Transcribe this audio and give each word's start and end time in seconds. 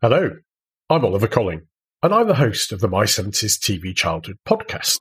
Hello, 0.00 0.30
I'm 0.88 1.04
Oliver 1.04 1.26
Colling, 1.26 1.62
and 2.04 2.14
I'm 2.14 2.28
the 2.28 2.36
host 2.36 2.70
of 2.70 2.78
the 2.78 2.86
My 2.86 3.02
70s 3.02 3.58
TV 3.58 3.92
Childhood 3.92 4.36
podcast. 4.46 5.00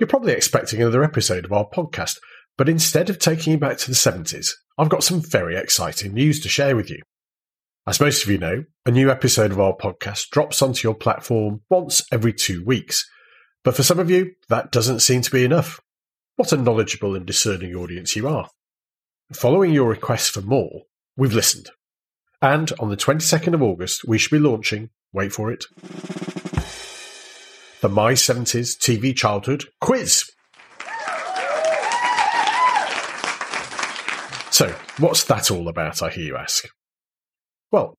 You're 0.00 0.08
probably 0.08 0.32
expecting 0.32 0.82
another 0.82 1.04
episode 1.04 1.44
of 1.44 1.52
our 1.52 1.68
podcast, 1.68 2.18
but 2.58 2.68
instead 2.68 3.08
of 3.08 3.20
taking 3.20 3.52
you 3.52 3.58
back 3.60 3.78
to 3.78 3.86
the 3.86 3.94
70s, 3.94 4.48
I've 4.76 4.88
got 4.88 5.04
some 5.04 5.20
very 5.20 5.54
exciting 5.54 6.14
news 6.14 6.40
to 6.40 6.48
share 6.48 6.74
with 6.74 6.90
you. 6.90 7.00
As 7.86 8.00
most 8.00 8.24
of 8.24 8.28
you 8.28 8.38
know, 8.38 8.64
a 8.84 8.90
new 8.90 9.08
episode 9.08 9.52
of 9.52 9.60
our 9.60 9.76
podcast 9.76 10.30
drops 10.30 10.62
onto 10.62 10.88
your 10.88 10.96
platform 10.96 11.60
once 11.70 12.04
every 12.10 12.32
two 12.32 12.64
weeks. 12.64 13.08
But 13.64 13.74
for 13.74 13.82
some 13.82 13.98
of 13.98 14.10
you, 14.10 14.34
that 14.50 14.70
doesn't 14.70 15.00
seem 15.00 15.22
to 15.22 15.30
be 15.30 15.44
enough. 15.44 15.80
What 16.36 16.52
a 16.52 16.56
knowledgeable 16.56 17.16
and 17.16 17.24
discerning 17.24 17.74
audience 17.74 18.14
you 18.14 18.28
are. 18.28 18.50
Following 19.32 19.72
your 19.72 19.88
request 19.88 20.32
for 20.32 20.42
more, 20.42 20.82
we've 21.16 21.32
listened. 21.32 21.70
And 22.42 22.70
on 22.78 22.90
the 22.90 22.96
22nd 22.96 23.54
of 23.54 23.62
August, 23.62 24.06
we 24.06 24.18
should 24.18 24.32
be 24.32 24.38
launching, 24.38 24.90
wait 25.14 25.32
for 25.32 25.50
it, 25.50 25.64
the 27.80 27.88
My 27.88 28.12
70s 28.12 28.76
TV 28.76 29.16
Childhood 29.16 29.64
Quiz. 29.80 30.30
So, 34.50 34.74
what's 34.98 35.24
that 35.24 35.50
all 35.50 35.68
about, 35.68 36.02
I 36.02 36.10
hear 36.10 36.24
you 36.24 36.36
ask? 36.36 36.68
Well, 37.72 37.94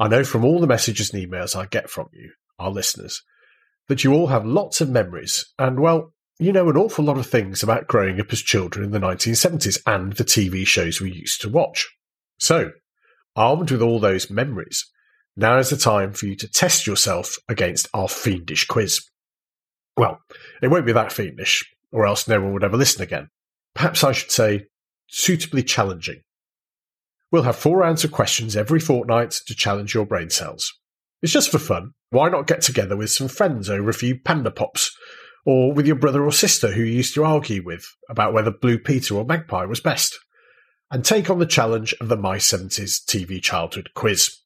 I 0.00 0.08
know 0.08 0.24
from 0.24 0.44
all 0.44 0.60
the 0.60 0.66
messages 0.66 1.12
and 1.14 1.22
emails 1.22 1.54
I 1.54 1.66
get 1.66 1.88
from 1.88 2.08
you, 2.12 2.32
our 2.58 2.70
listeners, 2.70 3.22
that 3.88 4.04
you 4.04 4.12
all 4.12 4.28
have 4.28 4.44
lots 4.44 4.80
of 4.80 4.90
memories 4.90 5.44
and, 5.58 5.80
well, 5.80 6.12
you 6.38 6.52
know 6.52 6.68
an 6.68 6.76
awful 6.76 7.04
lot 7.04 7.16
of 7.16 7.26
things 7.26 7.62
about 7.62 7.86
growing 7.86 8.20
up 8.20 8.32
as 8.32 8.42
children 8.42 8.84
in 8.84 8.90
the 8.90 8.98
1970s 8.98 9.78
and 9.86 10.12
the 10.14 10.24
TV 10.24 10.66
shows 10.66 11.00
we 11.00 11.10
used 11.10 11.40
to 11.40 11.48
watch. 11.48 11.88
So, 12.38 12.72
armed 13.34 13.70
with 13.70 13.80
all 13.80 14.00
those 14.00 14.30
memories, 14.30 14.84
now 15.36 15.58
is 15.58 15.70
the 15.70 15.76
time 15.76 16.12
for 16.12 16.26
you 16.26 16.36
to 16.36 16.48
test 16.48 16.86
yourself 16.86 17.36
against 17.48 17.88
our 17.94 18.08
fiendish 18.08 18.66
quiz. 18.66 19.00
Well, 19.96 20.20
it 20.60 20.68
won't 20.68 20.86
be 20.86 20.92
that 20.92 21.12
fiendish, 21.12 21.64
or 21.90 22.06
else 22.06 22.28
no 22.28 22.40
one 22.40 22.52
would 22.52 22.64
ever 22.64 22.76
listen 22.76 23.02
again. 23.02 23.28
Perhaps 23.74 24.04
I 24.04 24.12
should 24.12 24.30
say 24.30 24.66
suitably 25.08 25.62
challenging. 25.62 26.20
We'll 27.32 27.42
have 27.42 27.56
four 27.56 27.78
rounds 27.78 28.04
of 28.04 28.12
questions 28.12 28.56
every 28.56 28.80
fortnight 28.80 29.30
to 29.46 29.54
challenge 29.54 29.94
your 29.94 30.06
brain 30.06 30.30
cells. 30.30 30.72
It's 31.22 31.32
just 31.32 31.50
for 31.50 31.58
fun. 31.58 31.92
Why 32.10 32.28
not 32.28 32.46
get 32.46 32.62
together 32.62 32.96
with 32.96 33.10
some 33.10 33.28
friends 33.28 33.68
over 33.68 33.90
a 33.90 33.94
few 33.94 34.18
panda 34.18 34.50
pops? 34.50 34.96
Or 35.44 35.72
with 35.72 35.86
your 35.86 35.96
brother 35.96 36.24
or 36.24 36.32
sister 36.32 36.72
who 36.72 36.82
you 36.82 36.96
used 36.96 37.14
to 37.14 37.24
argue 37.24 37.64
with 37.64 37.86
about 38.08 38.32
whether 38.32 38.50
Blue 38.50 38.78
Peter 38.78 39.14
or 39.14 39.24
Magpie 39.24 39.64
was 39.64 39.80
best? 39.80 40.18
And 40.90 41.04
take 41.04 41.30
on 41.30 41.38
the 41.38 41.46
challenge 41.46 41.94
of 42.00 42.08
the 42.08 42.16
My 42.16 42.38
70s 42.38 43.04
TV 43.04 43.40
childhood 43.42 43.90
quiz. 43.94 44.38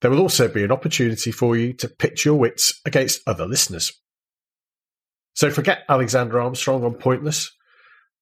There 0.00 0.10
will 0.10 0.20
also 0.20 0.48
be 0.48 0.62
an 0.62 0.72
opportunity 0.72 1.30
for 1.30 1.56
you 1.56 1.72
to 1.74 1.88
pitch 1.88 2.24
your 2.26 2.34
wits 2.34 2.80
against 2.84 3.26
other 3.26 3.46
listeners. 3.46 3.92
So 5.34 5.50
forget 5.50 5.84
Alexander 5.88 6.40
Armstrong 6.40 6.84
on 6.84 6.94
Pointless. 6.94 7.50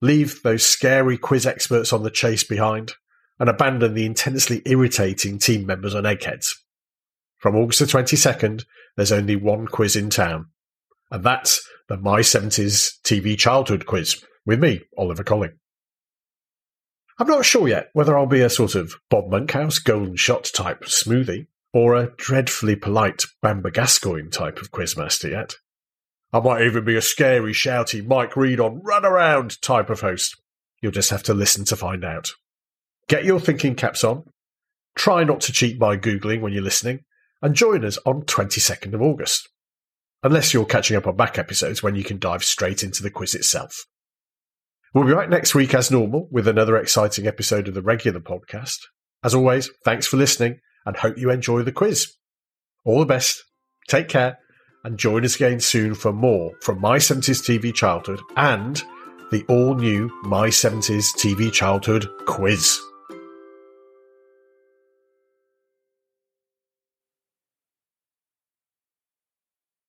Leave 0.00 0.42
those 0.42 0.64
scary 0.64 1.18
quiz 1.18 1.46
experts 1.46 1.92
on 1.92 2.02
the 2.02 2.10
chase 2.10 2.44
behind 2.44 2.92
and 3.38 3.48
abandon 3.48 3.94
the 3.94 4.06
intensely 4.06 4.62
irritating 4.64 5.38
team 5.38 5.66
members 5.66 5.94
on 5.94 6.06
Eggheads. 6.06 6.61
From 7.42 7.56
August 7.56 7.80
the 7.80 7.86
22nd, 7.86 8.64
there's 8.96 9.10
only 9.10 9.34
one 9.34 9.66
quiz 9.66 9.96
in 9.96 10.10
town, 10.10 10.46
and 11.10 11.24
that's 11.24 11.68
the 11.88 11.96
My 11.96 12.20
70s 12.20 13.00
TV 13.02 13.36
Childhood 13.36 13.84
Quiz 13.84 14.24
with 14.46 14.62
me, 14.62 14.82
Oliver 14.96 15.24
Colling. 15.24 15.58
I'm 17.18 17.26
not 17.26 17.44
sure 17.44 17.66
yet 17.66 17.88
whether 17.94 18.16
I'll 18.16 18.26
be 18.26 18.42
a 18.42 18.48
sort 18.48 18.76
of 18.76 18.94
Bob 19.10 19.28
Monkhouse 19.28 19.80
golden 19.80 20.14
shot 20.14 20.50
type 20.54 20.84
smoothie 20.84 21.48
or 21.72 21.96
a 21.96 22.12
dreadfully 22.16 22.76
polite 22.76 23.24
Bamber 23.42 23.72
Gascoigne 23.72 24.30
type 24.30 24.58
of 24.58 24.70
quizmaster 24.70 25.32
yet. 25.32 25.56
I 26.32 26.38
might 26.38 26.62
even 26.62 26.84
be 26.84 26.94
a 26.94 27.02
scary, 27.02 27.52
shouty 27.52 28.06
Mike 28.06 28.36
Reid 28.36 28.60
on 28.60 28.80
run 28.84 29.04
around 29.04 29.60
type 29.60 29.90
of 29.90 30.00
host. 30.00 30.40
You'll 30.80 30.92
just 30.92 31.10
have 31.10 31.24
to 31.24 31.34
listen 31.34 31.64
to 31.66 31.76
find 31.76 32.04
out. 32.04 32.30
Get 33.08 33.24
your 33.24 33.40
thinking 33.40 33.74
caps 33.74 34.04
on. 34.04 34.24
Try 34.94 35.24
not 35.24 35.40
to 35.42 35.52
cheat 35.52 35.76
by 35.76 35.96
Googling 35.96 36.40
when 36.40 36.52
you're 36.52 36.62
listening, 36.62 37.04
and 37.42 37.54
join 37.54 37.84
us 37.84 37.98
on 38.06 38.22
22nd 38.22 38.94
of 38.94 39.02
August. 39.02 39.48
Unless 40.22 40.54
you're 40.54 40.64
catching 40.64 40.96
up 40.96 41.06
on 41.06 41.16
back 41.16 41.36
episodes 41.36 41.82
when 41.82 41.96
you 41.96 42.04
can 42.04 42.18
dive 42.18 42.44
straight 42.44 42.82
into 42.84 43.02
the 43.02 43.10
quiz 43.10 43.34
itself. 43.34 43.84
We'll 44.94 45.06
be 45.06 45.14
back 45.14 45.28
next 45.28 45.54
week 45.54 45.74
as 45.74 45.90
normal 45.90 46.28
with 46.30 46.46
another 46.46 46.76
exciting 46.76 47.26
episode 47.26 47.66
of 47.66 47.74
the 47.74 47.82
regular 47.82 48.20
podcast. 48.20 48.78
As 49.24 49.34
always, 49.34 49.70
thanks 49.84 50.06
for 50.06 50.16
listening 50.16 50.60
and 50.86 50.96
hope 50.96 51.18
you 51.18 51.30
enjoy 51.30 51.62
the 51.62 51.72
quiz. 51.72 52.12
All 52.84 53.00
the 53.00 53.06
best, 53.06 53.42
take 53.88 54.08
care, 54.08 54.38
and 54.84 54.98
join 54.98 55.24
us 55.24 55.36
again 55.36 55.60
soon 55.60 55.94
for 55.94 56.12
more 56.12 56.52
from 56.60 56.80
My 56.80 56.98
70s 56.98 57.42
TV 57.42 57.74
Childhood 57.74 58.20
and 58.36 58.82
the 59.30 59.44
all 59.48 59.74
new 59.74 60.10
My 60.24 60.48
70s 60.48 61.06
TV 61.16 61.50
Childhood 61.50 62.06
quiz. 62.26 62.80